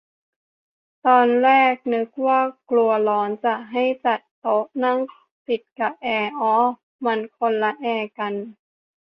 [1.07, 4.99] ตอนแรกก็นึกว่ากลัวร้อน จะให้จัดโต๊ะนั่ง
[5.47, 6.55] ติดกะแอร์ อ้อ
[7.05, 8.33] มันคนละแอร์กัน